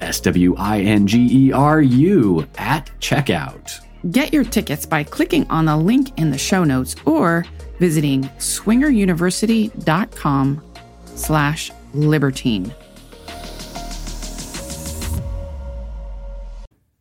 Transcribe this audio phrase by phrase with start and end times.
[0.00, 3.80] S W I N G E R U at checkout.
[4.10, 7.44] Get your tickets by clicking on the link in the show notes or
[7.78, 10.62] visiting swingeruniversity.com
[11.06, 12.74] slash libertine.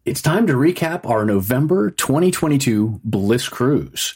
[0.06, 4.16] It's time to recap our November 2022 Bliss Cruise.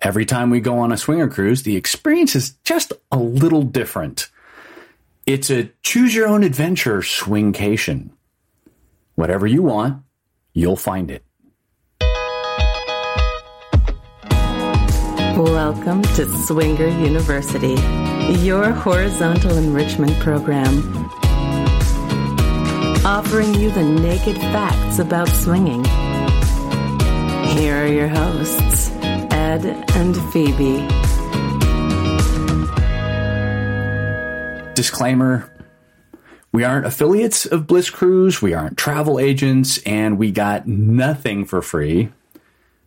[0.00, 4.28] Every time we go on a swinger cruise, the experience is just a little different.
[5.26, 8.10] It's a choose your own adventure swingcation.
[9.18, 10.04] Whatever you want,
[10.54, 11.24] you'll find it.
[15.36, 17.74] Welcome to Swinger University,
[18.46, 20.78] your horizontal enrichment program.
[23.04, 25.82] Offering you the naked facts about swinging.
[27.56, 28.90] Here are your hosts,
[29.32, 29.64] Ed
[29.96, 30.86] and Phoebe.
[34.74, 35.50] Disclaimer
[36.52, 41.62] we aren't affiliates of Bliss Cruise, we aren't travel agents, and we got nothing for
[41.62, 42.10] free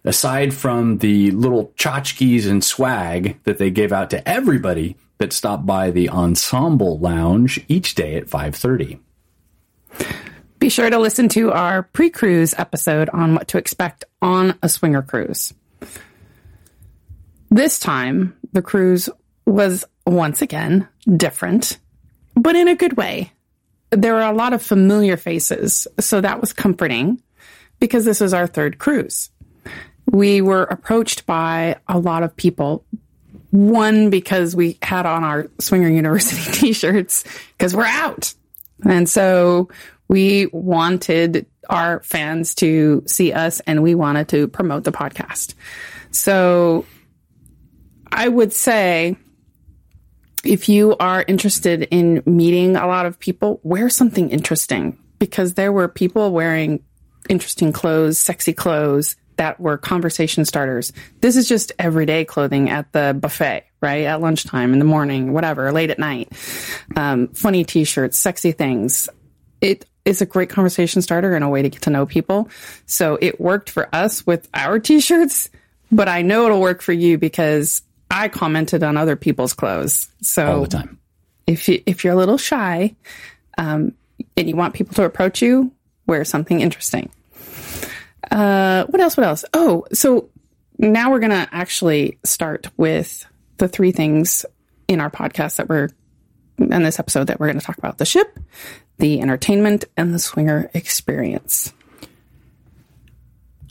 [0.03, 5.65] aside from the little tchotchkes and swag that they gave out to everybody that stopped
[5.65, 8.99] by the ensemble lounge each day at 5.30
[10.59, 14.69] Be sure to listen to our pre cruise episode on what to expect on a
[14.69, 15.53] swinger cruise.
[17.49, 19.09] This time, the cruise
[19.45, 21.77] was once again different,
[22.35, 23.31] but in a good way.
[23.91, 27.21] There were a lot of familiar faces, so that was comforting
[27.79, 29.29] because this was our third cruise.
[30.09, 32.85] We were approached by a lot of people.
[33.49, 37.25] One, because we had on our Swinger University t shirts
[37.57, 38.33] because we're out.
[38.85, 39.69] And so
[40.07, 45.53] we wanted our fans to see us and we wanted to promote the podcast.
[46.11, 46.85] So
[48.11, 49.15] I would say
[50.43, 55.71] if you are interested in meeting a lot of people, wear something interesting because there
[55.71, 56.83] were people wearing
[57.29, 60.91] interesting clothes, sexy clothes that were conversation starters.
[61.21, 64.05] This is just everyday clothing at the buffet, right?
[64.05, 66.31] At lunchtime, in the morning, whatever, late at night.
[66.95, 69.09] Um, funny t shirts, sexy things.
[69.61, 72.49] It is a great conversation starter and a way to get to know people.
[72.87, 75.49] So it worked for us with our t shirts,
[75.91, 80.09] but I know it'll work for you because I commented on other people's clothes.
[80.21, 80.99] So all the time.
[81.47, 82.95] if you if you're a little shy,
[83.57, 83.93] um,
[84.35, 85.71] and you want people to approach you,
[86.07, 87.09] wear something interesting.
[88.29, 89.17] Uh, what else?
[89.17, 89.45] What else?
[89.53, 90.29] Oh, so
[90.77, 93.25] now we're gonna actually start with
[93.57, 94.45] the three things
[94.87, 95.89] in our podcast that we're
[96.57, 98.39] in this episode that we're going to talk about: the ship,
[98.97, 101.73] the entertainment, and the swinger experience.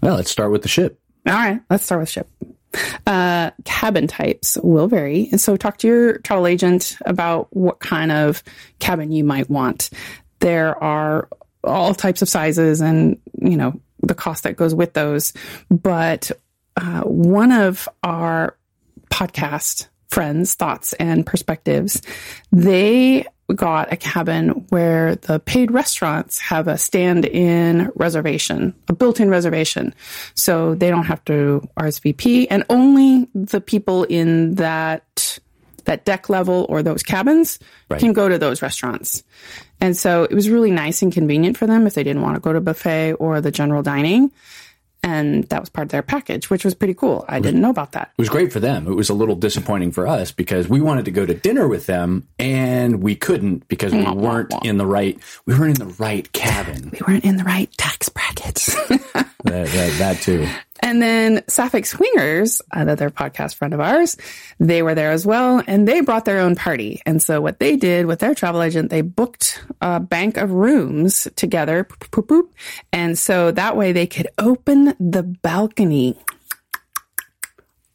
[0.02, 0.98] Well, let's start with the ship.
[1.26, 2.26] All right, let's start with ship.
[3.06, 5.28] Uh, cabin types will vary.
[5.32, 8.42] And so talk to your travel agent about what kind of
[8.78, 9.90] cabin you might want.
[10.38, 11.28] There are
[11.64, 15.32] all types of sizes and, you know, the cost that goes with those.
[15.68, 16.30] But
[16.76, 18.56] uh, one of our
[19.10, 22.02] podcast friends' thoughts and perspectives,
[22.52, 29.20] they got a cabin where the paid restaurants have a stand in reservation, a built
[29.20, 29.94] in reservation.
[30.34, 35.38] So they don't have to RSVP and only the people in that
[35.86, 37.58] that deck level or those cabins
[37.88, 37.98] Right.
[37.98, 39.24] can go to those restaurants.
[39.80, 42.40] And so it was really nice and convenient for them if they didn't want to
[42.40, 44.30] go to buffet or the general dining.
[45.02, 47.24] And that was part of their package, which was pretty cool.
[47.28, 48.10] I didn't know about that.
[48.16, 48.86] It was great for them.
[48.86, 51.86] It was a little disappointing for us because we wanted to go to dinner with
[51.86, 56.30] them and we couldn't because we weren't in the right we weren't in the right
[56.32, 56.90] cabin.
[56.92, 58.74] We weren't in the right tax brackets.
[58.88, 60.46] that, that, that too.
[60.80, 64.16] And then Sapphic Swingers, another podcast friend of ours,
[64.58, 67.00] they were there as well, and they brought their own party.
[67.04, 71.28] And so what they did with their travel agent, they booked a bank of rooms
[71.36, 72.54] together, poop, poop, poop,
[72.92, 76.16] and so that way they could open the balcony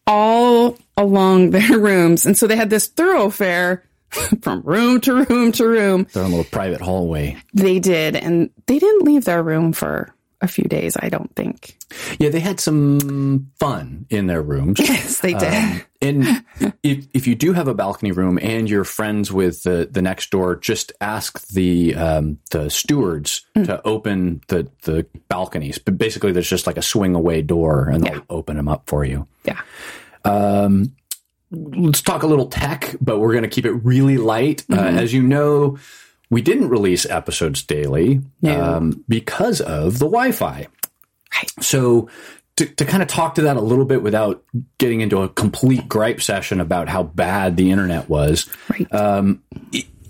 [0.07, 2.25] all along their rooms.
[2.25, 3.83] And so they had this thoroughfare
[4.41, 6.07] from room to room to room.
[6.13, 7.37] Their own little private hallway.
[7.53, 11.77] They did, and they didn't leave their room for a few days, I don't think.
[12.19, 14.79] Yeah, they had some fun in their rooms.
[14.85, 15.53] Yes, they did.
[15.53, 16.45] Um, and
[16.83, 20.29] if, if you do have a balcony room and you're friends with the, the next
[20.29, 25.77] door, just ask the um, the stewards to open the, the balconies.
[25.79, 29.03] But basically, there's just like a swing away door, and they'll open them up for
[29.03, 29.27] you.
[29.43, 29.61] yeah.
[31.51, 34.63] let's talk a little tech, but we're going to keep it really light.
[34.71, 35.77] Uh, as you know,
[36.35, 38.61] we didn't release episodes daily No.
[38.61, 40.67] um, because of the Wi Fi.
[41.33, 41.51] Right.
[41.63, 42.09] So,
[42.57, 44.43] to, to kind of talk to that a little bit without
[44.77, 48.93] getting into a complete gripe session about how bad the internet was, Right.
[48.93, 49.41] um,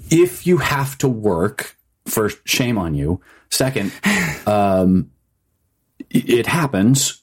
[0.09, 1.75] if you have to work,
[2.07, 3.21] first, shame on you.
[3.51, 3.91] Second,
[4.47, 5.11] um,
[6.09, 7.21] it happens.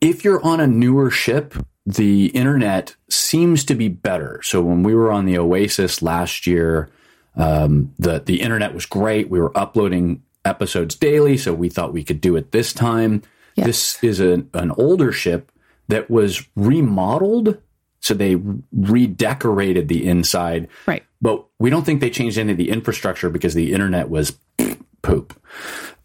[0.00, 1.54] If you're on a newer ship,
[1.86, 4.40] the internet seems to be better.
[4.42, 6.88] So when we were on the Oasis last year,
[7.38, 9.30] um, the the internet was great.
[9.30, 13.22] We were uploading episodes daily, so we thought we could do it this time.
[13.54, 13.66] Yes.
[13.66, 15.50] This is an an older ship
[15.86, 17.58] that was remodeled,
[18.00, 18.36] so they
[18.72, 21.04] redecorated the inside right.
[21.22, 24.38] but we don't think they changed any of the infrastructure because the internet was
[25.02, 25.40] poop.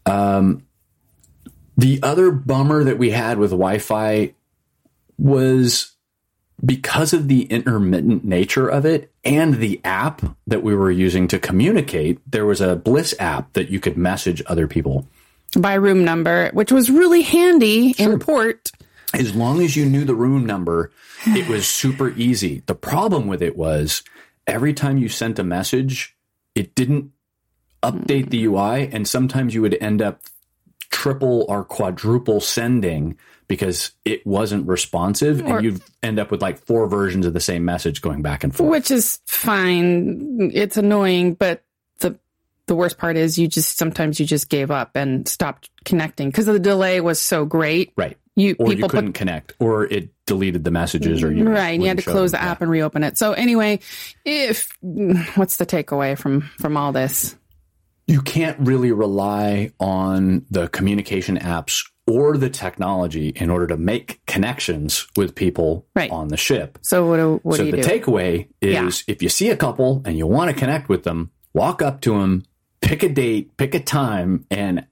[0.06, 0.66] Um,
[1.76, 4.34] the other bummer that we had with Wi-Fi
[5.18, 5.93] was
[6.64, 11.38] because of the intermittent nature of it and the app that we were using to
[11.38, 12.18] communicate.
[12.30, 15.06] There was a Bliss app that you could message other people.
[15.56, 18.70] By room number, which was really handy in port.
[19.12, 20.90] as long as you knew the room number,
[21.26, 22.62] it was super easy.
[22.66, 24.02] The problem with it was
[24.46, 26.16] every time you sent a message,
[26.54, 27.12] it didn't
[27.82, 30.20] update the UI, and sometimes you would end up
[30.90, 33.16] triple or quadruple sending
[33.48, 37.40] because it wasn't responsive, Or- and you'd end up with like four versions of the
[37.40, 38.70] same message going back and forth.
[38.70, 40.50] Which is fine.
[40.54, 41.62] It's annoying, but
[42.00, 42.18] the
[42.66, 46.46] the worst part is you just sometimes you just gave up and stopped connecting because
[46.46, 47.92] the delay was so great.
[47.96, 48.16] right.
[48.36, 51.78] You Or you people couldn't put connect, or it deleted the messages, or you right.
[51.78, 52.40] You had to close them.
[52.40, 52.50] the Yeah.
[52.50, 53.16] app and reopen it.
[53.16, 53.78] So anyway,
[54.24, 57.36] if what's the takeaway from from all this?
[58.06, 64.20] you can't really rely on the communication apps or the technology in order to make
[64.26, 66.10] connections with people Right.
[66.10, 66.78] on the ship.
[66.82, 67.82] So what do what so do the do?
[67.88, 71.80] takeaway is if you see a couple and you want to connect with them, walk
[71.82, 72.44] up to them,
[72.82, 74.86] pick a date, pick a time, and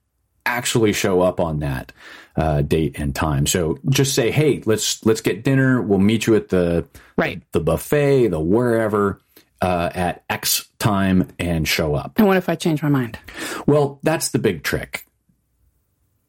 [0.46, 1.92] actually show up on that
[2.34, 3.46] uh, date and time.
[3.46, 5.82] So just say, "Hey, let's let's get dinner.
[5.82, 6.86] We'll meet you at the
[7.18, 7.42] Right.
[7.52, 9.20] the buffet, the wherever."
[9.60, 12.14] Uh, at X time and show up.
[12.18, 13.16] and what if I change my mind?
[13.64, 15.06] Well, that's the big trick.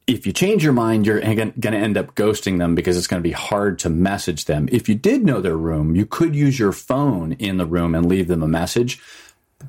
[0.06, 3.22] If you change your mind, you're going to end up ghosting them because it's going
[3.22, 4.68] to be hard to message them.
[4.70, 8.04] If you did know their room, you could use your phone in the room and
[8.06, 9.00] leave them a message.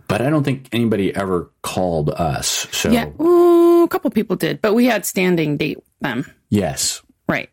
[0.10, 2.68] But I don't think anybody ever called us.
[2.74, 6.26] So, Yeah, ooh, a couple people did, but we had standing date them.
[6.50, 7.02] yes.
[7.30, 7.50] Right.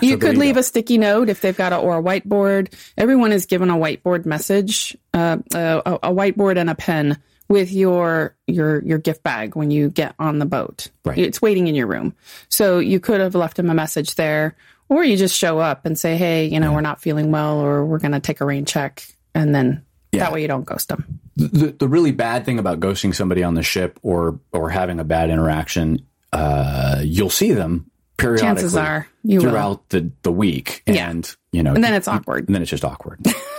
[0.00, 0.60] You could you leave go.
[0.60, 2.72] a sticky note if they've got a or a whiteboard.
[2.96, 7.18] Everyone is given a whiteboard message, uh, uh, a, a whiteboard and a pen
[7.50, 10.88] with your your your gift bag when you get on the boat.
[11.04, 11.18] Right.
[11.18, 12.14] It's waiting in your room,
[12.48, 14.56] so you could have left him a message there,
[14.88, 17.84] or you just show up and say, "Hey, you know, we're not feeling well, or
[17.84, 19.04] we're going to take a rain check,"
[19.34, 21.20] and then that way you don't ghost them.
[21.36, 25.04] The, the really bad thing about ghosting somebody on the ship or, or having a
[25.04, 29.48] bad interaction, uh, you'll see them periodically Chances are you will.
[29.48, 30.82] throughout the, the week.
[30.86, 31.08] Yeah.
[31.08, 32.46] And, you know, And then it's awkward.
[32.48, 33.20] and then it's just awkward.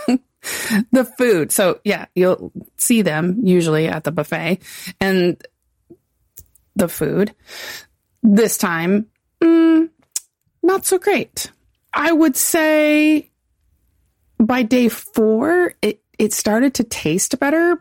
[0.92, 1.52] the food.
[1.52, 4.58] So yeah, you'll see them usually at the buffet
[5.00, 5.40] and
[6.76, 7.34] the food.
[8.22, 9.06] This time,
[9.42, 9.88] mm,
[10.62, 11.50] not so great.
[11.92, 13.30] I would say
[14.38, 17.80] by day four, it, it started to taste better,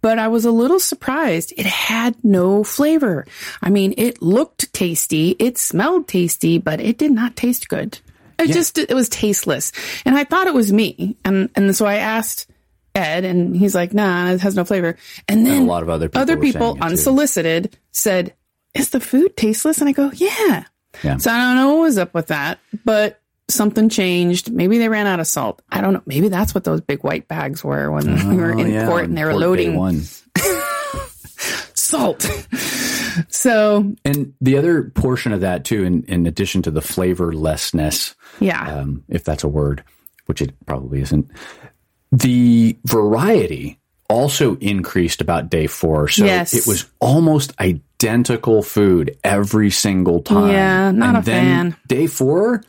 [0.00, 1.52] but I was a little surprised.
[1.56, 3.26] It had no flavor.
[3.62, 7.98] I mean, it looked tasty, it smelled tasty, but it did not taste good.
[8.38, 9.72] It just it was tasteless,
[10.04, 12.50] and I thought it was me, and and so I asked
[12.94, 14.96] Ed, and he's like, "Nah, it has no flavor."
[15.28, 16.82] And then a lot of other people other people it too.
[16.82, 18.34] unsolicited said,
[18.74, 20.64] "Is the food tasteless?" And I go, "Yeah."
[21.02, 21.16] Yeah.
[21.16, 24.52] So I don't know what was up with that, but something changed.
[24.52, 25.60] Maybe they ran out of salt.
[25.70, 26.02] I don't know.
[26.06, 29.04] Maybe that's what those big white bags were when we were Oh, in yeah, port
[29.04, 29.74] and they were loading
[31.74, 32.24] salt.
[33.28, 38.78] So And the other portion of that too, in, in addition to the flavorlessness, yeah,
[38.80, 39.82] um, if that's a word,
[40.26, 41.30] which it probably isn't,
[42.12, 43.78] the variety
[44.08, 46.08] also increased about day four.
[46.08, 46.54] So Yes.
[46.54, 50.50] it was almost identical food every single time.
[50.50, 51.76] Yeah, not and a then fan.
[51.88, 52.62] Day four,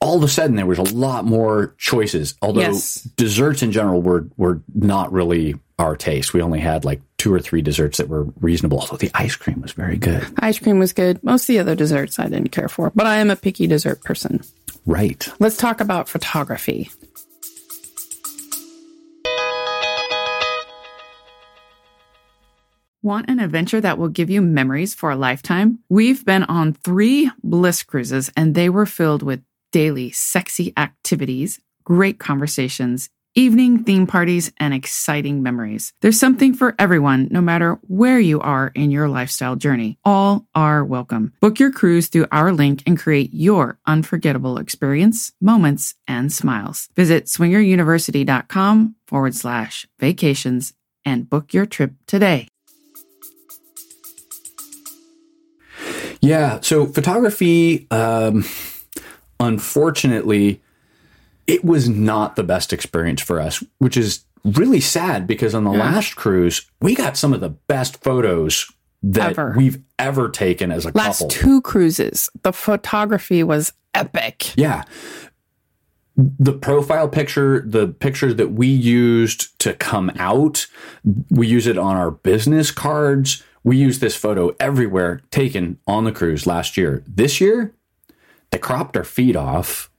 [0.00, 2.34] all of a sudden there was a lot more choices.
[2.40, 3.02] Although Yes.
[3.16, 6.32] desserts in general were were not really our taste.
[6.32, 8.80] We only had like two or three desserts that were reasonable.
[8.80, 10.26] Although the ice cream was very good.
[10.38, 11.22] ice cream was good.
[11.22, 14.02] Most of the other desserts I didn't care for, but I am a picky dessert
[14.02, 14.40] person.
[14.86, 15.28] Right.
[15.38, 16.90] Let's talk about photography.
[23.02, 25.78] Want an adventure that will give you memories for a lifetime?
[25.88, 32.18] We've been on three bliss cruises, and they were filled with daily sexy activities, great
[32.18, 35.92] conversations, evening theme parties, and exciting memories.
[36.00, 39.96] There's something for everyone, no matter where you are in your lifestyle journey.
[40.04, 41.32] All are welcome.
[41.40, 46.88] Book your cruise through our link and create your unforgettable experience, moments, and smiles.
[46.96, 52.48] Visit swingeruniversity.com forward slash vacations and book your trip today.
[56.20, 56.58] Yeah.
[56.60, 58.44] So photography, um,
[59.38, 60.60] unfortunately,
[61.48, 65.72] it was not the best experience for us, which is really sad because on the
[65.72, 68.70] last cruise, we got some of the best photos
[69.02, 69.54] that Ever.
[69.56, 71.00] we've ever taken as a couple.
[71.00, 71.30] Last couple.
[71.30, 74.52] two cruises, the photography was epic.
[74.56, 74.84] Yeah.
[76.16, 80.66] The profile picture, the pictures that we used to come out,
[81.30, 83.42] we use it on our business cards.
[83.64, 87.04] We use this photo everywhere taken on the cruise last year.
[87.06, 87.72] This year,
[88.50, 89.90] they cropped our feet off.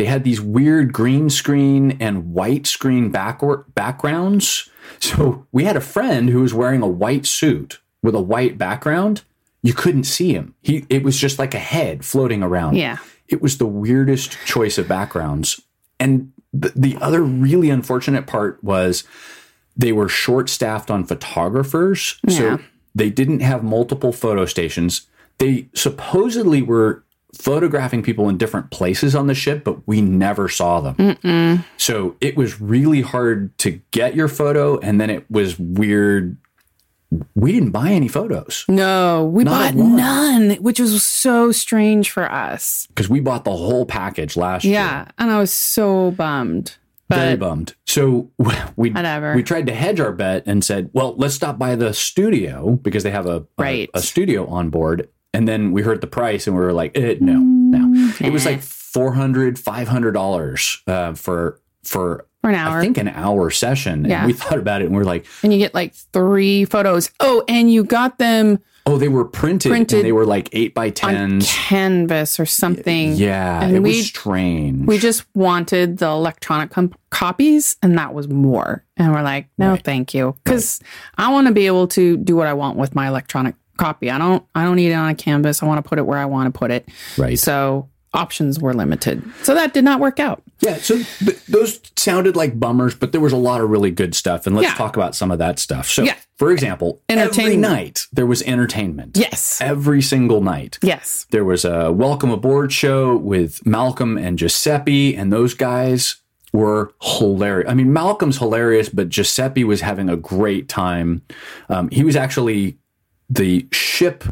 [0.00, 4.70] They had these weird green screen and white screen backward backgrounds.
[4.98, 9.24] So we had a friend who was wearing a white suit with a white background.
[9.62, 10.54] You couldn't see him.
[10.62, 12.78] He it was just like a head floating around.
[12.78, 12.96] Yeah.
[13.28, 15.60] It was the weirdest choice of backgrounds.
[15.98, 19.04] And the, the other really unfortunate part was
[19.76, 22.18] they were short staffed on photographers.
[22.26, 22.38] Yeah.
[22.38, 22.58] So
[22.94, 25.08] they didn't have multiple photo stations.
[25.36, 30.80] They supposedly were photographing people in different places on the ship, but we never saw
[30.80, 31.64] them.
[31.76, 34.78] So it was really hard to get your photo.
[34.80, 36.36] And then it was weird.
[37.34, 42.30] We didn't buy any photos No, we Not bought none, which was so strange for
[42.30, 42.86] us.
[42.86, 44.74] because we bought the whole package last year.
[44.74, 46.76] Yeah, and I was so bummed.
[47.10, 47.74] Very bummed.
[47.88, 48.30] So
[48.76, 49.34] we Whatever.
[49.34, 53.02] we tried to hedge our bet and said, well, let's stop by the studio because
[53.02, 53.90] they have a, a- Right.
[53.92, 55.08] a, studio on board.
[55.32, 58.12] And then we heard the price and we were like, eh, no, no.
[58.20, 62.78] It was like 400 $500 uh, for, for for an hour.
[62.78, 64.06] I think an hour session.
[64.06, 64.18] Yeah.
[64.20, 67.10] And we thought about it and we are like, and you get like three photos.
[67.20, 70.74] Oh, and you got them oh, they were printed, Printed and they were like eight
[70.74, 73.12] by ten canvas or something.
[73.12, 74.86] Yeah, And it we- was strange.
[74.86, 78.84] We just wanted the electronic com- copies, and that was more.
[78.96, 79.84] And we're like, no, Right.
[79.84, 80.80] thank you, because
[81.18, 84.10] I want to be able to do what I want with my electronic copy.
[84.10, 84.44] I don't.
[84.54, 85.62] I don't need it on a canvas.
[85.62, 86.88] I want to put it where I want to put it.
[87.18, 87.38] right.
[87.38, 89.22] So options were limited.
[89.44, 90.42] So that did not work out.
[90.58, 94.16] Yeah, so th- those sounded like bummers, but there was a lot of really good
[94.16, 94.74] stuff, and let's Yeah.
[94.74, 95.88] talk about some of that stuff.
[95.88, 96.16] So, Yeah.
[96.36, 99.16] for example, every night there was entertainment.
[99.16, 99.58] Yes.
[99.60, 100.78] Every single night.
[100.82, 101.26] Yes.
[101.30, 106.16] There was a welcome aboard show with Malcolm and Giuseppe, and those guys
[106.52, 107.70] were hilarious.
[107.70, 111.22] I mean, Malcolm's hilarious, but Giuseppe was having a great time.
[111.68, 112.76] Um, he was actually
[113.30, 114.24] the ship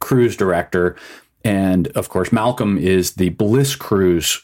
[0.00, 0.96] cruise director,
[1.44, 4.42] and of course, Malcolm is the Bliss cruise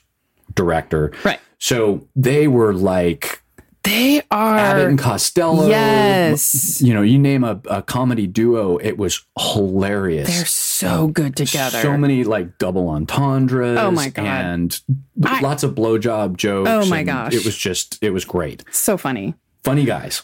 [0.54, 1.12] director.
[1.24, 1.40] Right.
[1.58, 3.42] So they were like
[3.82, 5.68] They are Abbott and Costello.
[5.68, 6.80] Yes.
[6.82, 10.28] You know, you name a, a comedy duo, it was hilarious.
[10.28, 11.80] They're so good together.
[11.80, 13.78] So many like double entendres.
[13.78, 14.26] Oh, my God.
[14.26, 14.80] And
[15.24, 16.68] I- lots of blowjob jokes.
[16.70, 17.32] Oh, my gosh.
[17.34, 18.64] It was just, it was great.
[18.70, 19.34] so funny.
[19.64, 20.22] Funny guys.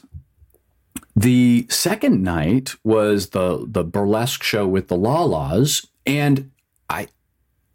[1.14, 6.50] The second night was the the burlesque show with the LaLa's, and
[6.88, 7.08] I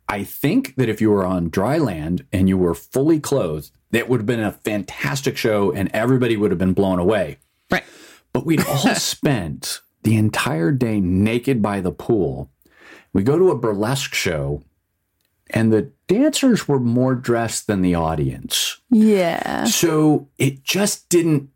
[0.09, 4.09] I think that if you were on dry land and you were fully clothed, that
[4.09, 7.37] would have been a fantastic show, and everybody would have been blown away.
[7.69, 7.83] Right.
[8.33, 12.49] But we'd all spent the entire day naked by the pool.
[13.13, 14.63] We go to a burlesque show,
[15.51, 18.79] and the dancers were more dressed than the audience.
[18.89, 19.65] Yeah.
[19.65, 21.49] So it just didn't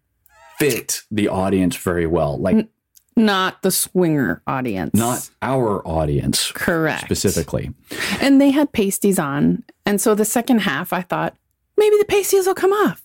[0.61, 2.37] fit the audience very well.
[2.37, 2.67] Like
[3.15, 4.93] not the swinger audience.
[4.93, 7.03] not our audience correct.
[7.03, 7.71] specifically.
[8.21, 9.63] And they had pasties on.
[9.85, 11.35] And so the second half, I thought
[11.77, 13.03] maybe the pasties will come off.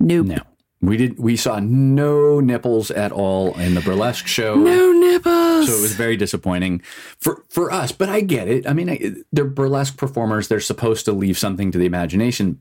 [0.00, 0.26] Nope.
[0.26, 0.38] No.
[0.80, 4.54] We did we saw no nipples at all in the burlesque show.
[4.54, 5.68] No nipples.
[5.68, 6.82] So it was very disappointing
[7.18, 8.68] for for us, but I get it.
[8.68, 12.60] I mean, I, they're burlesque performers; they're supposed to leave something to the imagination.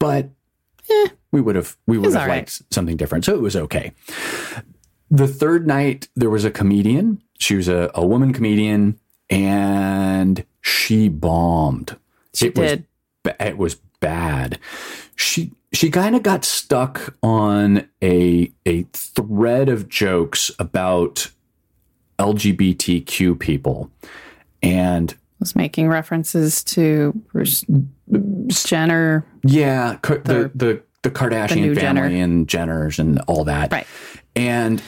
[0.00, 0.30] But
[0.90, 1.08] eh.
[1.34, 3.92] We would have we would was have all liked something different, so it was okay.
[5.10, 7.20] The third night, there was a comedian.
[7.38, 11.96] She was a, a woman comedian, and she bombed.
[12.34, 12.86] She it was did.
[13.24, 14.60] ba- it was bad.
[15.16, 21.30] She she kind of got stuck on a a thread of jokes about
[22.20, 23.90] LGBTQ people,
[24.62, 27.64] and was making references to Bruce
[28.48, 29.26] Jenner.
[29.42, 32.24] yeah, the the the Kardashian new family Jenner.
[32.24, 33.86] and Jenners and all that, Right.
[34.34, 34.82] And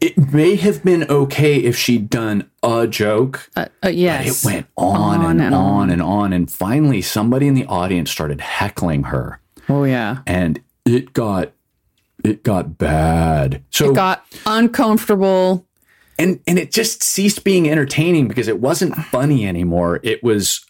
[0.00, 4.44] it may have been okay if she'd done a joke, Uh, uh, yes.
[4.44, 6.32] It went on, and, on, and on.
[6.32, 10.18] And finally, somebody in the audience started heckling her, Oh, yeah.
[10.26, 11.52] and it got
[12.24, 13.62] it got bad.
[13.70, 15.66] So it Got uncomfortable.
[16.18, 20.00] and and it just ceased being entertaining because it wasn't funny anymore.
[20.02, 20.64] It was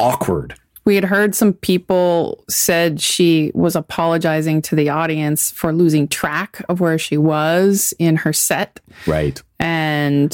[0.00, 0.54] awkward.
[0.84, 6.62] We had heard some people said she was apologizing to the audience for losing track
[6.68, 8.80] of where she was in her set.
[9.06, 9.40] Right.
[9.60, 10.32] And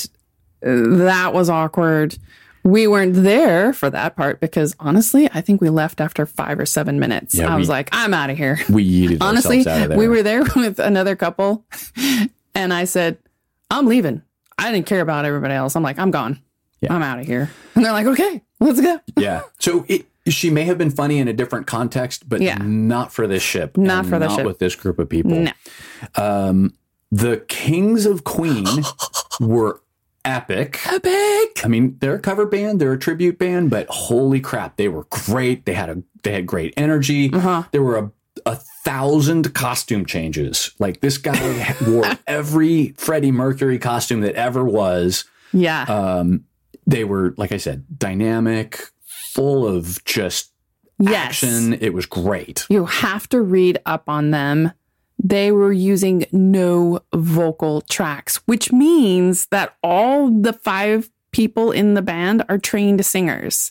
[0.64, 2.16] uh, that was awkward.
[2.64, 6.66] We weren't there for that part because honestly, I think we left after five or
[6.66, 7.34] seven minutes.
[7.34, 8.58] Yeah, I was like, I'm out of here.
[8.68, 9.98] We yeeted Honestly, ourselves out of there.
[9.98, 11.64] we were there with another couple,
[12.54, 13.18] and I said,
[13.70, 14.22] I'm leaving.
[14.58, 15.76] I didn't care about everybody else.
[15.76, 16.42] I'm like, I'm gone.
[16.80, 16.92] Yeah.
[16.92, 17.50] I'm out of here.
[17.74, 19.00] And they're like, okay, let's go.
[19.16, 19.42] yeah.
[19.60, 22.58] So it she may have been funny in a different context, but Yeah.
[22.60, 23.76] not for this ship.
[23.76, 24.46] Not for this not ship.
[24.46, 25.32] with this group of people.
[26.16, 26.70] No.
[27.10, 28.66] The Kings of Queen
[29.40, 29.80] were
[30.24, 30.80] epic.
[30.86, 31.64] Epic.
[31.64, 35.04] I mean, they're a cover band, they're a tribute band, but holy crap, they were
[35.08, 35.64] great.
[35.64, 37.32] They had a they had great energy.
[37.32, 37.62] Uh-huh.
[37.72, 38.10] There were a
[38.46, 40.72] a thousand costume changes.
[40.78, 45.24] Like this guy wore every Freddie Mercury costume that ever was.
[45.52, 45.82] Yeah.
[45.84, 46.44] Um,
[46.86, 48.80] they were, like I said, dynamic,
[49.38, 50.52] full of just
[50.98, 51.44] yes.
[51.44, 51.74] action.
[51.74, 52.66] It was great.
[52.68, 54.72] You have to read up on them.
[55.22, 62.02] They were using no vocal tracks, which means that all the five people in the
[62.02, 63.70] band are trained singers.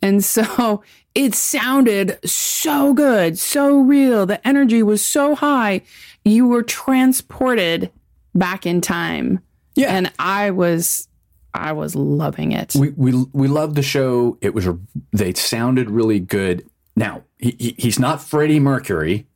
[0.00, 0.84] And so
[1.16, 4.24] it sounded so good, so real.
[4.24, 5.82] The energy was so high.
[6.24, 7.90] You were transported
[8.36, 9.40] back in time.
[9.74, 9.96] Yeah.
[9.96, 11.08] And I was
[11.54, 12.74] I was loving it.
[12.74, 14.38] We we we loved the show.
[14.40, 14.68] It was
[15.12, 16.64] they sounded really good.
[16.96, 19.26] Now he, he- he's not Freddie Mercury,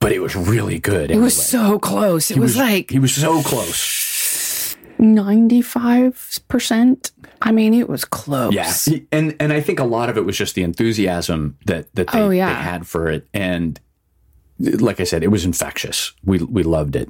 [0.00, 1.10] but it was really good.
[1.10, 2.30] It was so close.
[2.30, 4.76] It was, like he was so close.
[4.98, 7.12] 95%.
[7.42, 8.52] I mean, it was close.
[8.52, 8.72] Yeah,
[9.12, 12.18] and and I think a lot of it was just the enthusiasm that that they,
[12.20, 12.48] Oh, yeah.
[12.48, 13.78] they had for it, and
[14.58, 16.12] like I said, it was infectious.
[16.24, 17.08] We we loved it.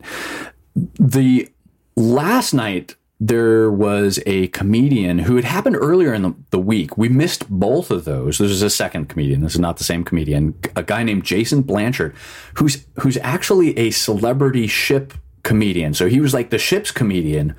[1.01, 1.49] The
[1.97, 6.97] last night there was a comedian who had happened earlier in the, the week.
[6.97, 8.39] We missed both of those.
[8.39, 9.41] This is a second comedian.
[9.41, 10.55] This is not the same comedian.
[10.77, 12.15] A guy named Jason Blanchard,
[12.55, 15.95] who's who's actually a celebrity ship comedian.
[15.95, 17.57] So he was like the ship's comedian,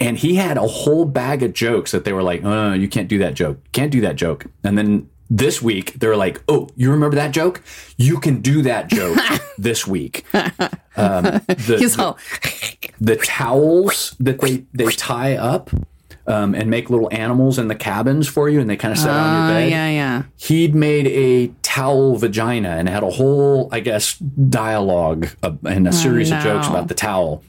[0.00, 3.08] and he had a whole bag of jokes that they were like, "Oh, you can't
[3.08, 3.58] do that joke.
[3.72, 7.62] Can't do that joke." And then this week they're like, "Oh, you remember that joke?
[7.96, 9.18] You can do that joke
[9.58, 12.18] this week." Um, the, all,
[13.00, 15.70] the towels that they they tie up
[16.26, 19.10] um, and make little animals in the cabins for you, and they kind of set
[19.10, 19.70] on your oh, bed.
[19.70, 20.22] yeah, yeah.
[20.36, 25.92] He'd made a towel vagina and had a whole, I guess, dialogue uh, and a
[25.92, 27.42] series of jokes about the towel.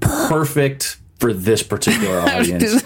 [0.00, 2.84] Perfect for this particular audience.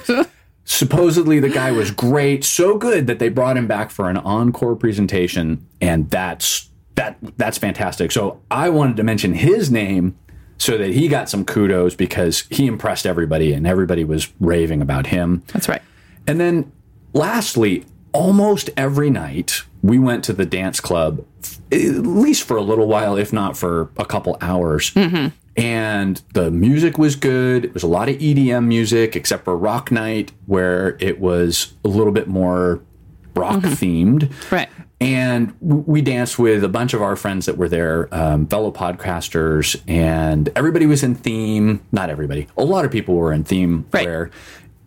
[0.64, 4.74] Supposedly, the guy was great, so good that they brought him back for an encore
[4.76, 8.12] presentation, and that's that that's fantastic.
[8.12, 10.16] So I wanted to mention his name
[10.56, 15.08] so that he got some kudos because he impressed everybody, and everybody was raving about
[15.08, 15.42] him.
[15.48, 15.82] That's right.
[16.26, 16.72] And then
[17.12, 21.26] lastly, almost every night we went to the dance club,
[21.70, 24.92] at least for a little while, if not for a couple hours.
[24.92, 25.28] Mm-hmm.
[25.56, 27.64] And the music was good.
[27.64, 31.88] It was a lot of EDM music, except for Rock Night, where it was a
[31.88, 32.80] little bit more
[33.36, 34.32] rock themed.
[34.50, 34.68] Right.
[35.00, 39.80] And we danced with a bunch of our friends that were there, um, fellow podcasters,
[39.86, 41.80] and everybody was in theme.
[41.92, 44.30] Not everybody, a lot of people were in theme Right.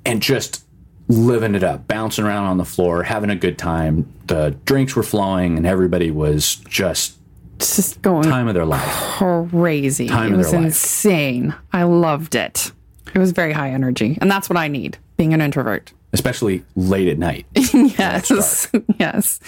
[0.05, 0.65] and just
[1.09, 4.11] living it up, bouncing around on the floor, having a good time.
[4.25, 7.16] The drinks were flowing, and everybody was just
[7.59, 8.91] just going Time of their life.
[9.17, 10.07] crazy.
[10.07, 10.67] Time it of was their life.
[10.67, 11.55] insane.
[11.73, 12.71] I loved it.
[13.13, 15.93] It was very high energy, and that's what I need being an introvert.
[16.13, 17.45] Especially late at night.
[17.73, 18.69] Yes.
[18.99, 19.39] yes.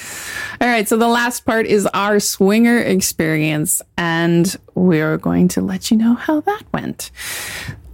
[0.60, 0.88] All right.
[0.88, 6.16] So the last part is our swinger experience, and we're going to let you know
[6.16, 7.12] how that went.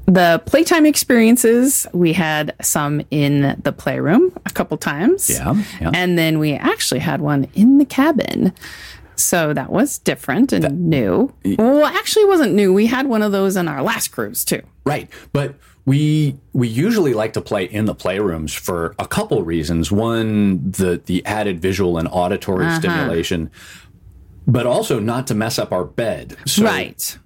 [0.08, 5.30] The playtime experiences, we had some in the playroom a couple times.
[5.30, 5.92] Yeah, yeah.
[5.94, 8.54] And then we actually had one in the cabin.
[9.16, 11.34] So that was different and new.
[11.58, 12.74] Well, actually, it wasn't new.
[12.74, 14.62] We had one of those on our last cruise, too.
[14.86, 15.10] Right.
[15.34, 19.92] But we we usually like to play in the playrooms for a couple reasons.
[19.92, 22.80] One, the the added visual and auditory uh-huh.
[22.80, 23.52] stimulation,
[24.48, 26.36] but also not to mess up our bed.
[26.46, 27.18] So right.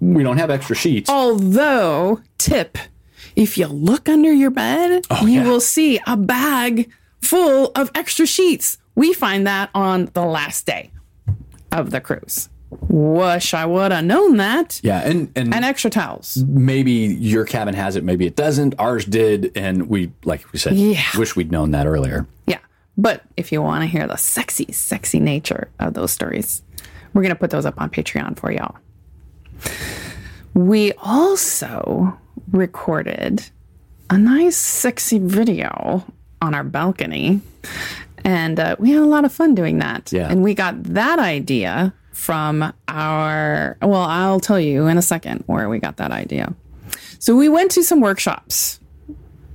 [0.00, 1.10] we don't have extra sheets.
[1.10, 2.78] Although, tip,
[3.34, 5.48] if you look under your bed, oh, you yeah.
[5.48, 8.78] will see a bag full of extra sheets.
[8.94, 10.92] We find that on the last day
[11.72, 12.48] of the cruise.
[12.70, 14.78] Wish I would have known that.
[14.82, 16.36] Yeah, and and, And extra towels.
[16.46, 18.74] maybe your cabin has it, maybe it doesn't.
[18.78, 21.00] Ours did, and we like we said, Yeah.
[21.16, 22.26] wish we'd known that earlier.
[22.46, 22.58] Yeah.
[22.98, 26.62] But if you want to hear the sexy, sexy nature of those stories,
[27.14, 28.76] we're going to put those up on Patreon for y'all.
[30.54, 32.18] We also
[32.50, 33.48] recorded
[34.10, 36.04] a nice, sexy video
[36.42, 37.40] on our balcony.
[38.28, 40.12] And uh, we had a lot of fun doing that.
[40.12, 40.30] Yeah.
[40.30, 45.70] And we got that idea from our, well, I'll tell you in a second where
[45.70, 46.54] we got that idea.
[47.18, 48.80] So we went to some workshops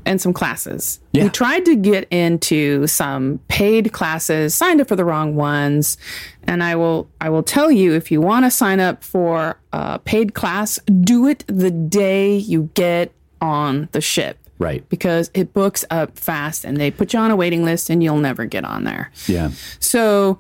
[0.08, 1.00] and some classes.
[1.12, 1.26] Yeah.
[1.26, 5.98] We tried to get into some paid classes, signed up for the wrong ones.
[6.44, 10.00] And I will I will tell you if you want to sign up for a
[10.00, 14.40] paid class, do it the day you get on the ship.
[14.60, 14.88] Right.
[14.90, 18.18] Because it books up fast and they put you on a waiting list and you'll
[18.18, 19.12] never get on there.
[19.28, 19.52] Yeah.
[19.80, 20.40] So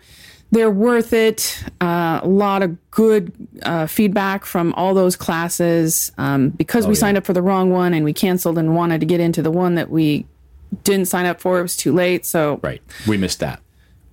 [0.51, 1.63] they're worth it.
[1.81, 6.11] Uh, a lot of good uh, feedback from all those classes.
[6.17, 9.05] Um, because we signed up for the wrong one and we canceled and wanted to
[9.07, 10.25] get into the one that we
[10.83, 12.25] didn't sign up for, it was too late.
[12.25, 12.81] So Right.
[13.07, 13.61] We missed that.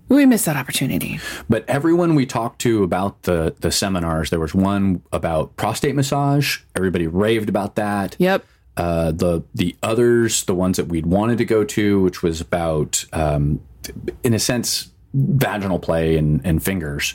[0.09, 1.21] we missed that opportunity.
[1.49, 6.59] But everyone we talked to about the the seminars, there was one about prostate massage.
[6.75, 8.17] Everybody raved about that.
[8.19, 8.45] Yep.
[8.77, 13.05] Uh, the the others, the ones that we'd wanted to go to, which was about,
[13.13, 13.61] um,
[14.23, 17.15] in a sense, vaginal play and, and fingers,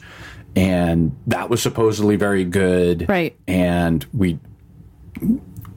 [0.56, 3.08] and that was supposedly very good.
[3.10, 3.36] Right.
[3.48, 4.38] And we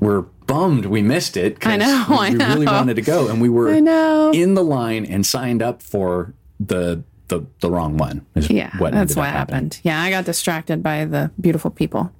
[0.01, 1.61] were bummed we missed it.
[1.61, 4.31] 'cause I know, We, I we really wanted to go, and we were know.
[4.33, 8.25] in the line and signed up for the the the wrong one.
[8.35, 8.71] Yeah.
[8.79, 9.33] that's what up happening.
[9.33, 9.81] happened.
[9.83, 10.01] Yeah.
[10.03, 12.11] I got distracted by the beautiful people,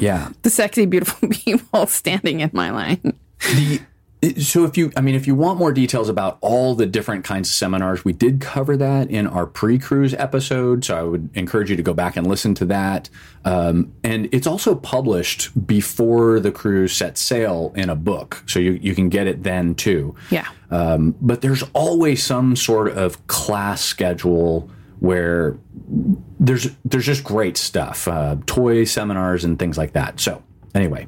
[0.00, 0.30] Yeah.
[0.42, 3.16] the sexy, beautiful people standing in my line.
[3.40, 3.80] the
[4.38, 7.48] so if you i mean if you want more details about all the different kinds
[7.48, 11.76] of seminars we did cover that in our pre-cruise episode so i would encourage you
[11.76, 13.08] to go back and listen to that
[13.46, 18.72] um, and it's also published before the cruise sets sail in a book so you,
[18.72, 20.46] you can get it then too Yeah.
[20.70, 24.68] um, but there's always some sort of class schedule
[25.00, 25.58] where
[26.38, 30.42] there's there's just great stuff uh, toy seminars and things like that so
[30.74, 31.06] anyway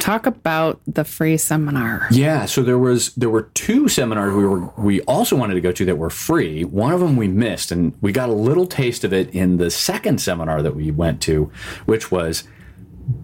[0.00, 2.06] Talk about the free seminar.
[2.10, 5.72] yeah, so there was there were two seminars we were we also wanted to go
[5.72, 6.64] to that were free.
[6.64, 9.70] One of them we missed, and we got a little taste of it in the
[9.70, 11.50] second seminar that we went to,
[11.86, 12.44] which was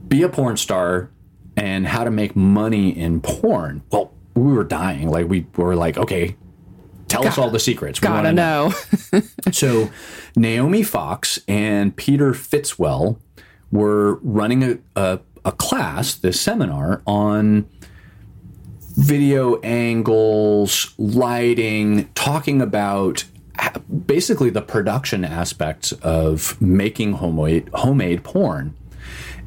[0.09, 1.11] be a porn star
[1.57, 3.83] and how to make money in porn.
[3.91, 5.11] Well, we were dying.
[5.11, 6.37] Like we were like, okay,
[7.11, 8.01] tell us all the secrets.
[8.01, 8.73] We Gotta wanna know.
[9.53, 9.91] so
[10.37, 13.19] Naomi Foxxx and Peter Fitzwell
[13.71, 17.69] were running a, a, a class, this seminar on
[18.97, 23.25] video angles, lighting, talking about
[24.07, 28.75] basically the production aspects of making homemade homemade porn.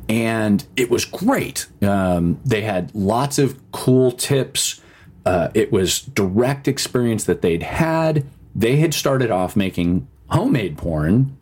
[0.09, 1.67] And it was great.
[1.81, 4.81] Um, they had lots of cool tips.
[5.25, 8.25] Uh, it was direct experience that they'd had.
[8.55, 11.37] They had started off making homemade porn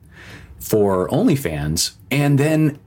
[0.60, 2.80] for OnlyFans and then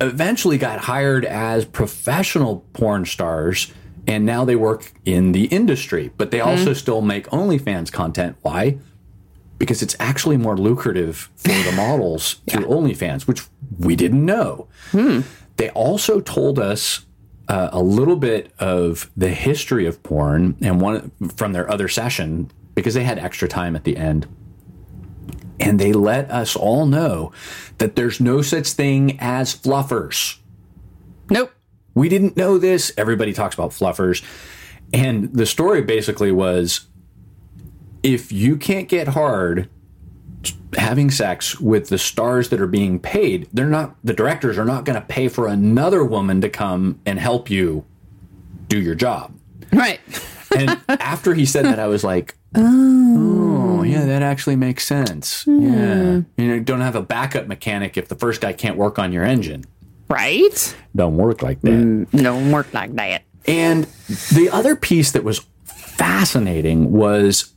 [0.00, 3.72] eventually got hired as professional porn stars
[4.06, 6.12] and now they work in the industry.
[6.16, 8.36] But they also still make OnlyFans content.
[8.42, 8.78] Why?
[9.58, 13.42] Because it's actually more lucrative for the models through OnlyFans which
[13.78, 14.68] we didn't know.
[15.56, 17.05] They also told us
[17.48, 22.50] uh, a little bit of the history of porn and one from their other session
[22.74, 24.26] because they had extra time at the end
[25.58, 27.32] and they let us all know
[27.78, 30.38] that there's no such thing as fluffers.
[31.30, 31.52] nope.
[31.94, 32.92] We didn't know this.
[32.98, 34.22] Everybody talks about fluffers.
[34.92, 36.88] And the story basically was
[38.02, 39.70] if you can't get hard
[40.76, 44.84] having sex with the stars that are being paid, they're not the directors are not
[44.84, 47.84] going to pay for another woman to come and help you
[48.68, 49.34] do your job.
[49.72, 50.00] Right.
[50.56, 55.42] And after he said that, I was like, oh, oh yeah, that actually makes sense.
[55.42, 55.62] Hmm.
[55.62, 56.20] Yeah.
[56.38, 59.24] You know, don't have a backup mechanic if the first guy can't work on your
[59.24, 59.64] engine.
[60.08, 60.76] Right?
[60.94, 61.70] Don't work like that.
[61.70, 63.24] Mm, don't work like that.
[63.46, 63.84] And
[64.32, 67.52] the other piece that was fascinating was,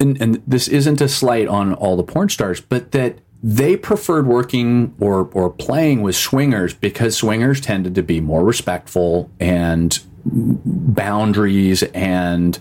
[0.00, 4.26] and, and this isn't a slight on all the porn stars, but that they preferred
[4.26, 11.82] working or or playing with swingers because swingers tended to be more respectful and boundaries
[11.82, 12.58] and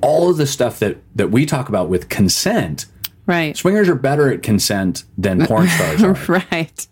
[0.00, 2.86] all of the stuff that that we talk about with consent.
[3.26, 3.56] Right.
[3.56, 6.14] Swingers are better at consent than porn stars are.
[6.28, 6.86] Right.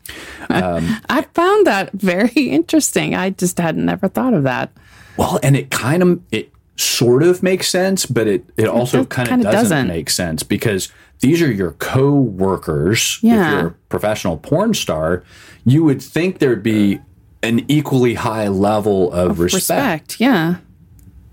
[0.49, 3.15] Um, I found that very interesting.
[3.15, 4.73] I just had never thought of that.
[5.17, 9.29] Well, and it kind of it sort of makes sense, but it it also kind
[9.31, 9.89] of doesn't, doesn't.
[9.89, 13.19] make sense because these are your co-workers.
[13.19, 13.51] If Yeah.
[13.53, 15.23] you're a professional porn star,
[15.65, 17.01] you would think there'd be
[17.43, 19.55] an equally high level of, respect.
[19.55, 20.21] Respect.
[20.21, 20.57] Yeah.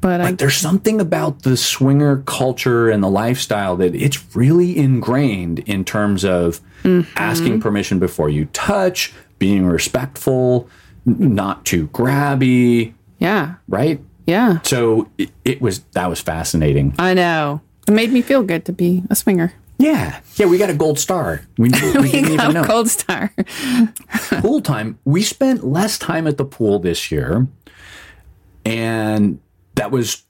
[0.01, 5.59] But I, There's something about the swinger culture and the lifestyle that it's really ingrained
[5.59, 7.11] in terms of Mm-hmm.
[7.17, 10.69] asking permission before you touch, being respectful,
[11.05, 13.55] not too grabby, yeah.
[13.67, 13.99] right?
[14.29, 14.61] Yeah.
[14.61, 16.93] So it, it was that was fascinating.
[16.99, 17.61] I know.
[17.87, 19.53] It made me feel good to be a swinger.
[19.79, 21.41] Yeah, yeah, we got a gold star.
[21.57, 22.65] We, we didn't even know.
[22.65, 23.33] Gold star.
[24.41, 24.99] Pool time.
[25.05, 27.47] We spent less time at the pool this year,
[28.65, 29.39] and
[29.75, 30.23] that was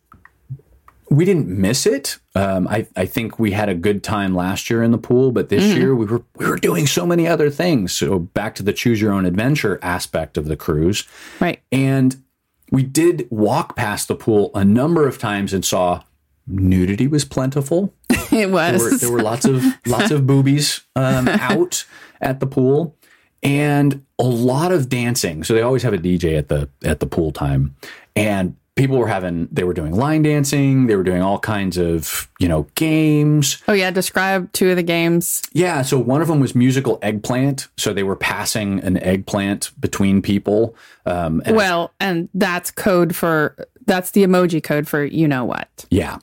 [1.10, 2.20] we didn't miss it.
[2.36, 5.50] Um, I I think we had a good time last year in the pool, but
[5.50, 7.92] this year we were we were doing so many other things.
[7.92, 11.08] So back to the choose your own adventure aspect of the cruise.
[11.40, 11.62] Right.
[11.72, 12.24] And
[12.72, 16.02] we did walk past the pool a number of times and saw
[16.48, 17.94] nudity was plentiful.
[18.32, 18.80] It was.
[18.80, 21.84] There were, there were lots of lots of boobies um, out
[22.22, 22.96] at the pool,
[23.42, 25.44] and a lot of dancing.
[25.44, 27.76] So they always have a DJ at the at the pool time,
[28.16, 30.88] and people were having they were doing line dancing.
[30.88, 33.62] They were doing all kinds of you know games.
[33.68, 33.92] oh, yeah.
[33.92, 35.42] Describe two of the games.
[35.52, 37.68] Yeah, so one of them was musical eggplant.
[37.78, 40.76] So they were passing an eggplant between people.
[41.06, 45.86] Um, and Well, and that's code for, that's the emoji code for you know what.
[45.90, 46.20] yeah,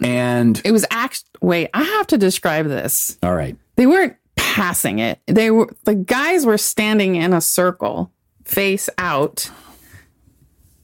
[0.00, 1.24] and It was act.
[1.40, 3.18] Wait, I have to describe this.
[3.22, 5.18] all right, They weren't passing it.
[5.26, 8.12] They were, the guys were standing in a circle,
[8.44, 9.50] face out,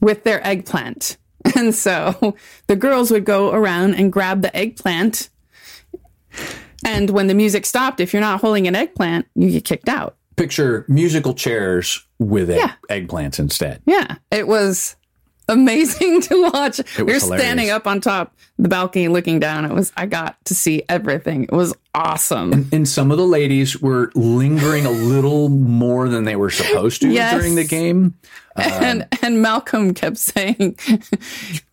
[0.01, 1.17] with their eggplant.
[1.55, 2.35] And so
[2.67, 5.29] the girls would go around and grab the eggplant.
[6.85, 10.15] And when the music stopped, if you're not holding an eggplant, you get kicked out.
[10.35, 12.73] picture musical chairs with egg, Yeah.
[12.89, 13.81] eggplants instead.
[13.85, 14.95] Yeah, it was
[15.47, 16.79] amazing to watch.
[16.97, 19.63] we were standing up on top the balcony looking down.
[19.65, 21.43] It was I got to see everything.
[21.43, 22.67] It was awesome.
[22.73, 27.09] And some of the ladies were lingering a little more than they were supposed to
[27.11, 27.33] Yes.
[27.35, 28.15] during the game.
[28.59, 30.77] And and Malcolm kept saying,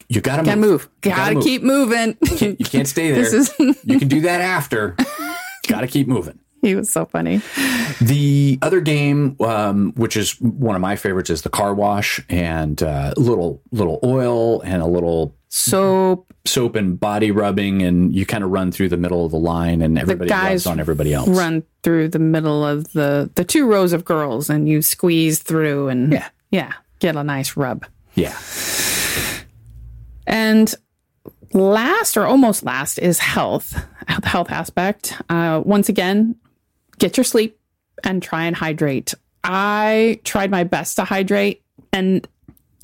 [0.08, 1.44] You got to "Gotta move, You gotta, move.
[1.44, 3.22] keep moving." You can't stay there.
[3.22, 4.96] This is- you can do that after.
[5.68, 6.38] got to keep moving.
[6.62, 7.40] he was so funny.
[8.00, 12.82] The other game, um, which is one of my favorites, is the car wash and
[12.82, 18.44] uh, little little oil and a little soap, soap and body rubbing, and you kind
[18.44, 21.28] of run through the middle of the line, and everybody guys rubs on everybody else.
[21.28, 25.88] run through the middle of the the two rows of girls, and you squeeze through,
[25.88, 26.28] and Yeah.
[26.54, 27.84] Yeah, get a nice rub.
[28.14, 28.38] Yeah,
[30.24, 30.72] And
[31.52, 33.84] last or almost last is health,
[34.20, 35.20] the health aspect.
[35.28, 36.36] Uh, once again,
[37.00, 37.58] get your sleep
[38.04, 39.14] and try and hydrate.
[39.42, 42.26] I tried my best to hydrate and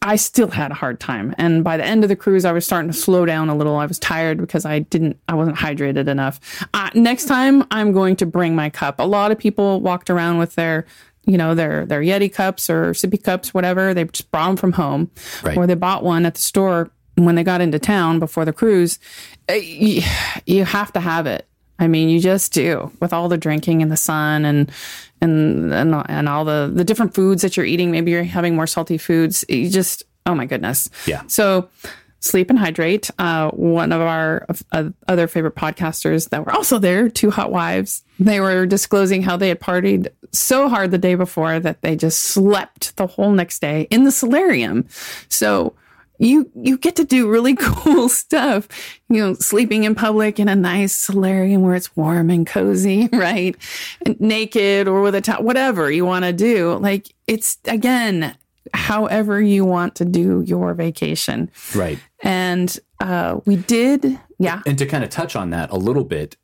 [0.02, 1.32] I still had a hard time.
[1.38, 3.76] And by the end of the cruise, I was starting to slow down a little.
[3.76, 6.40] I was tired because I didn't, I wasn't hydrated enough.
[6.74, 8.98] Uh, next time, I'm going to bring my cup.
[8.98, 10.86] A lot of people walked around with their,
[11.26, 13.94] you know, their their Yeti cups or sippy cups, whatever.
[13.94, 15.10] They just brought them from home,
[15.42, 15.56] Right.
[15.56, 18.98] or they bought one at the store when they got into town before the cruise.
[19.48, 20.02] Eh, you,
[20.46, 21.46] you have to have it.
[21.78, 24.70] I mean, you just do with all the drinking and the sun and
[25.20, 27.90] and and, and all the the different foods that you're eating.
[27.90, 29.44] Maybe you're having more salty foods.
[29.48, 30.88] You just oh my goodness.
[31.06, 31.22] Yeah.
[31.26, 31.68] So
[32.20, 33.10] sleep and hydrate.
[33.18, 38.04] Uh, one of our uh, other favorite podcasters that were also there, two hot wives,
[38.18, 42.20] they were disclosing how they had partied so hard the day before that they just
[42.20, 44.86] slept the whole next day in the solarium.
[45.28, 45.74] So
[46.18, 48.68] you you get to do really cool stuff.
[49.08, 53.56] You know, sleeping in public in a nice solarium where it's warm and cozy, right?
[54.20, 56.76] Naked or with a top, whatever you want to do.
[56.76, 58.36] Like it's again,
[58.74, 61.50] however you want to do your vacation.
[61.74, 61.98] right.
[62.22, 66.36] And uh, we did, yeah, And to kind of touch on that a little bit,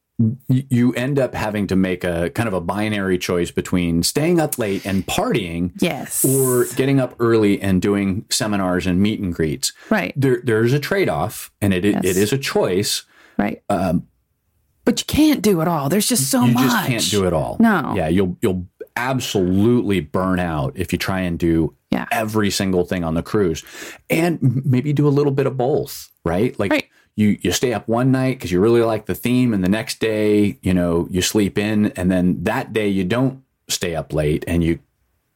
[0.48, 4.58] you end up having to make a kind of a binary choice between staying up
[4.58, 6.24] late and partying Yes.
[6.24, 9.74] or getting up early and doing seminars and meet and greets.
[9.90, 10.14] right.
[10.16, 12.04] There, there's a trade off, and it, Yes.
[12.04, 13.04] it is a choice.
[13.36, 13.62] Right.
[13.68, 15.90] but you can't do it all.
[15.90, 16.64] There's just so you much.
[16.64, 17.58] just can't do it all.
[17.60, 17.92] No.
[17.94, 22.06] Yeah, you'll you'll absolutely burn out if you try and do Yeah.
[22.12, 23.64] every single thing on the cruise,
[24.10, 26.10] and maybe do a little bit of both.
[26.24, 26.58] Right?
[26.58, 26.88] Like Right.
[27.16, 29.98] you you stay up one night because you really like the theme, and the next
[30.00, 34.44] day you know you sleep in, and then that day you don't stay up late
[34.46, 34.78] and you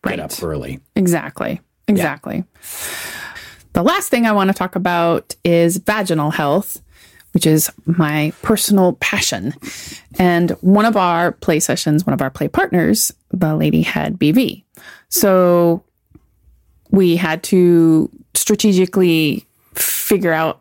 [0.05, 0.17] Right.
[0.17, 0.81] get up early.
[0.97, 1.61] Exactly.
[1.89, 2.45] Exactly.
[3.73, 6.81] The last thing I want to talk about is vaginal health,
[7.33, 9.55] which is my personal passion.
[10.19, 14.65] And one of our play sessions, one of our play partners, the lady had BV.
[15.09, 15.85] So
[16.91, 20.61] we had to strategically figure out,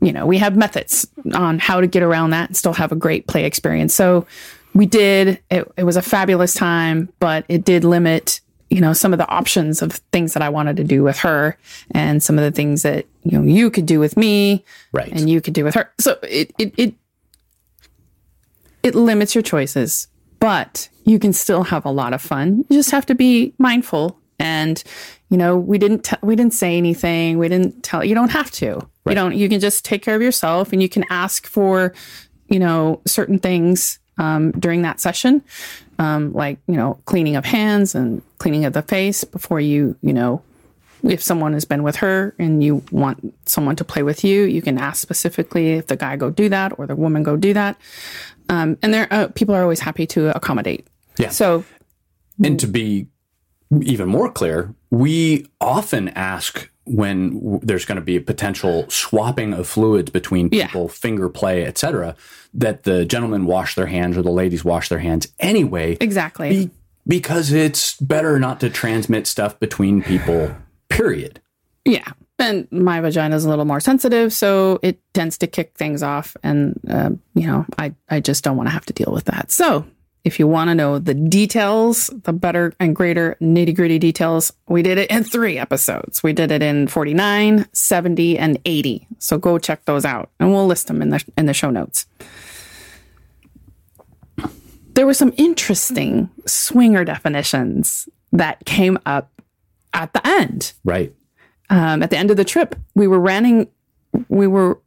[0.00, 2.96] you know, we have methods on how to get around that and still have a
[2.96, 3.94] great play experience.
[3.94, 4.26] So
[4.74, 9.12] we did, it, it was a fabulous time, but it did limit you know some
[9.12, 11.58] of the options of things that I wanted to do with her
[11.90, 15.12] and some of the things that you know you could do with me Right.
[15.12, 15.92] and you could do with her.
[16.00, 16.94] So it it it
[18.82, 20.08] it limits your choices,
[20.40, 22.64] but you can still have a lot of fun.
[22.70, 24.82] You just have to be mindful and
[25.30, 27.38] you know, we didn't t- we didn't say anything.
[27.38, 28.86] We didn't tell you don't have to.
[29.06, 31.94] You don't you can just take care of yourself and you can ask for,
[32.48, 35.42] you know, certain things um, during that session.
[35.98, 40.12] Um, like, you know, cleaning of hands and cleaning of the face before you, you
[40.12, 40.42] know,
[41.02, 44.62] if someone has been with her and you want someone to play with you, you
[44.62, 47.76] can ask specifically if the guy go do that or the woman go do that.
[48.48, 50.86] Um, and there, uh, people are always happy to accommodate.
[51.18, 51.30] Yeah.
[51.30, 51.64] So
[52.42, 53.06] And to be
[53.80, 59.52] even more clear, we often ask when w- there's going to be a potential swapping
[59.54, 60.66] of fluids between Yeah.
[60.66, 62.16] people, finger play, etc.,
[62.54, 66.48] that the gentlemen wash their hands or the ladies wash their hands anyway, exactly.
[66.66, 66.70] be-
[67.06, 70.54] because it's better not to transmit stuff between people.
[70.88, 71.40] Period.
[71.84, 72.12] Yeah.
[72.38, 76.36] And my vagina is a little more sensitive, so it tends to kick things off.
[76.42, 79.50] And, uh, you know, I, I just don't want to have to deal with that.
[79.52, 79.86] So
[80.24, 84.82] if you want to know the details, the better and greater nitty gritty details, we
[84.82, 86.22] did it in three episodes.
[86.22, 89.06] We did it in 49, 70, and 80.
[89.18, 92.06] So go check those out and we'll list them in the, in the show notes.
[94.94, 99.30] There were some interesting swinger definitions that came up
[99.94, 101.12] at the end Right.
[101.70, 103.68] um, at the end of the trip, we were running,
[104.28, 104.78] we were,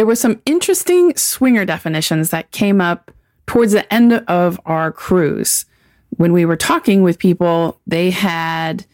[0.00, 3.10] there were some interesting swinger definitions that came up
[3.46, 5.66] towards the end of our cruise.
[6.16, 8.86] When we were talking with people, they had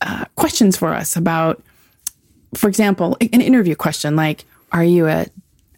[0.00, 1.62] uh, questions for us about,
[2.56, 5.26] for example, an interview question like, "Are you a,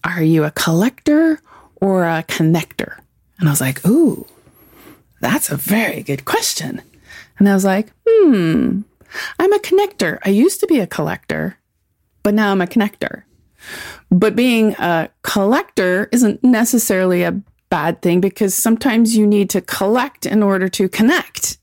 [0.02, 1.42] are you a collector
[1.82, 2.96] or a connector?"
[3.38, 4.26] And I was like, "Ooh,
[5.20, 6.80] that's a very good question."
[7.38, 8.80] And I was like, hmm,
[9.38, 10.20] I'm a connector.
[10.24, 11.58] I used to be a collector,
[12.22, 13.24] but now I'm a connector.
[14.10, 20.26] But being a collector isn't necessarily a bad thing because sometimes you need to collect
[20.26, 21.58] in order to connect.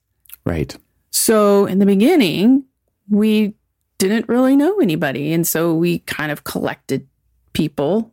[0.45, 0.75] Right.
[1.11, 2.65] So in the beginning,
[3.09, 3.53] we
[3.97, 5.31] didn't really know anybody.
[5.31, 7.07] And so we kind of collected
[7.53, 8.11] people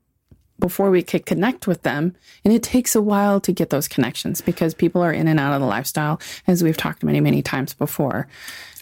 [0.61, 2.15] before we could connect with them.
[2.45, 5.55] And it takes a while to get those connections because people are in and out
[5.55, 8.29] of the lifestyle, as we've talked many, many times before.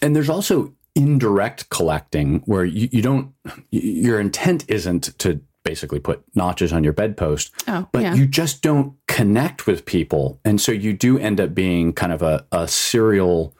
[0.01, 3.33] And there's also indirect collecting where you, you don't,
[3.71, 8.13] your intent isn't to basically put notches on your bedpost, Oh, but yeah.
[8.15, 10.39] you just don't connect with people.
[10.45, 13.53] And so you do end up being kind of a, a serial,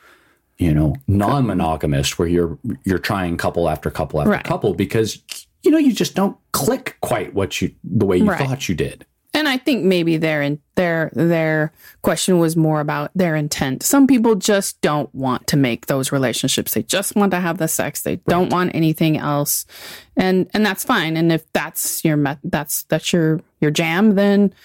[0.57, 4.43] you know, non-monogamous where you're, you're trying couple after couple after Right.
[4.43, 5.21] couple because,
[5.63, 8.39] you know, you just don't click quite what you, the way you Right.
[8.39, 9.05] thought you did.
[9.37, 11.71] And I think maybe their in, their their
[12.01, 13.83] question was more about their intent.
[13.83, 16.73] Some people just don't want to make those relationships.
[16.73, 18.01] They just want to have the sex.
[18.01, 19.67] They don't want anything else,
[20.15, 21.15] and and that's fine.
[21.17, 24.55] And if that's your met, that's that's your your jam, then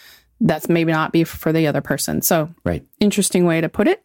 [0.40, 2.22] that's maybe not be for the other person.
[2.22, 2.82] So Right.
[2.98, 4.02] interesting way to put it.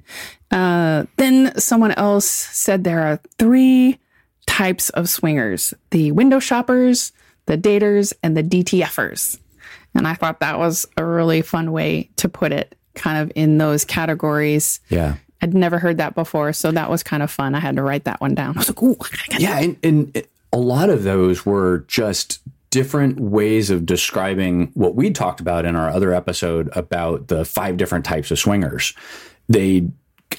[0.52, 4.00] Uh, then someone else said there are three
[4.46, 7.14] types of swingers the window shoppers,
[7.46, 9.40] the daters, and the DTFers.
[9.98, 13.58] And I thought that was a really fun way to put it, kind of in
[13.58, 14.80] those categories.
[14.90, 15.16] Yeah.
[15.42, 16.54] I'd never heard that before.
[16.54, 17.54] So that was kind of fun.
[17.56, 18.56] I had to write that one down.
[18.56, 20.24] I was like, ooh, I gotta get Yeah, and, and
[20.54, 22.40] a lot of those were just
[22.70, 27.78] different ways of describing what we talked about in our other episode about the five
[27.78, 28.94] different types of swingers.
[29.48, 29.88] They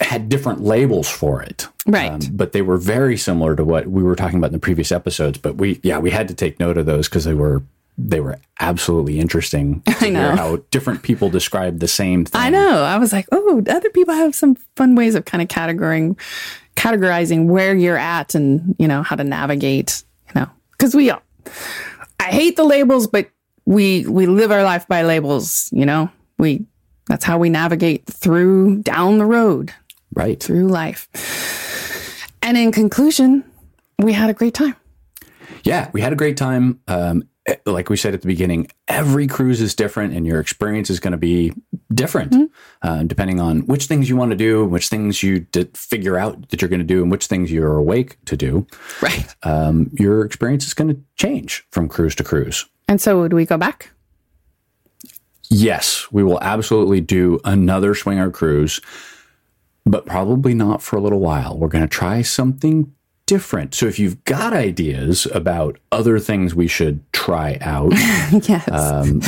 [0.01, 1.67] had different labels for it.
[1.87, 2.29] Um, Right.
[2.33, 5.39] but they were very similar to what we were talking about in the previous episodes.
[5.39, 7.63] But we, yeah, we had to take note of those because they were
[8.01, 9.83] they were absolutely interesting.
[9.87, 10.21] To I know.
[10.29, 12.41] Hear how different people describe the same thing.
[12.41, 12.83] I know.
[12.85, 16.17] I was like, oh, other people have some fun ways of kind of categorizing,
[16.77, 21.23] categorizing where you're at and, you know, how to navigate, you know, because we, all-
[22.21, 23.29] I hate the labels, but
[23.65, 26.65] we, we live our life by labels, you know, we,
[27.07, 29.73] that's how we navigate through down the road,
[30.15, 30.41] Right.
[30.43, 31.09] through life.
[32.43, 33.45] And in conclusion,
[33.99, 34.77] we had a great time.
[35.65, 36.81] Yeah, we had a great time.
[36.87, 37.25] Um,
[37.67, 41.13] like we said at the beginning, every cruise is different, and your experience is going
[41.13, 41.53] to be
[41.95, 46.19] different uh, depending on which things you want to do, which things you did figure
[46.19, 48.67] out that you're going to do, and which things you're awake to do.
[49.01, 49.35] Right.
[49.43, 52.67] Um, your experience is going to change from cruise to cruise.
[52.89, 53.91] And so would we go back?
[55.51, 58.81] Yes, we will absolutely do another swinger cruise,
[59.87, 61.59] but probably not for a little while.
[61.59, 62.93] We're going to try something
[63.29, 63.75] different.
[63.75, 67.93] So if you've got ideas about other things we should try out,
[68.49, 68.69] yes.
[68.73, 69.21] Um,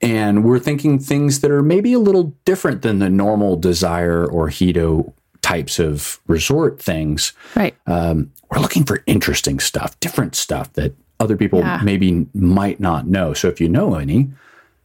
[0.00, 4.48] and we're thinking things that are maybe a little different than the normal desire or
[4.48, 5.12] Hedo
[5.42, 7.74] types of resort things, right.
[7.88, 11.80] um, we're looking for interesting stuff, different stuff that other people Yeah.
[11.82, 13.34] maybe might not know.
[13.34, 14.30] So if you know any,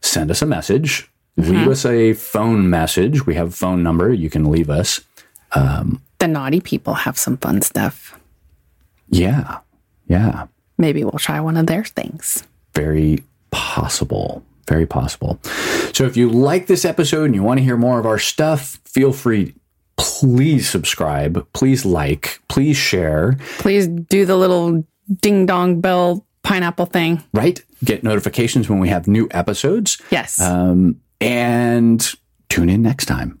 [0.00, 1.50] send us a message, mm-hmm.
[1.50, 3.24] leave us a phone message.
[3.24, 5.00] We have a phone number you can leave us.
[5.52, 8.17] Um, the naughty people have some fun stuff.
[9.10, 9.58] Yeah.
[10.06, 10.46] Yeah.
[10.78, 12.44] Maybe we'll try one of their things.
[12.74, 14.44] very possible.
[14.68, 15.40] Very possible.
[15.94, 18.78] So if you like this episode and you want to hear more of our stuff,
[18.84, 19.54] feel free.
[19.96, 21.46] Please subscribe.
[21.54, 22.40] Please like.
[22.48, 23.38] Please share.
[23.58, 24.84] Please do the little
[25.22, 27.22] ding dong bell pineapple thing.
[27.32, 27.62] Right?
[27.82, 30.00] Get notifications when we have new episodes.
[30.10, 30.38] Yes.
[30.40, 32.06] Um, and
[32.50, 33.40] tune in next time.